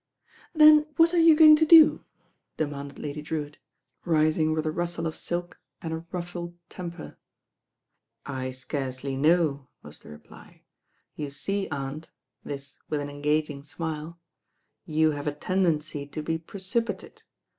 [0.55, 2.03] "Then what are you going to do?"
[2.57, 3.59] demanded Lady Drewitt,
[4.03, 7.19] rising with a rustle of silk and a ruf* fled temper.
[8.25, 10.63] "I scarcely know," was the reply.
[11.15, 12.09] "You see, aunt,"
[12.43, 14.19] this with an enga^ng smile,
[14.87, 17.23] "you have a ten dency to be precipitate.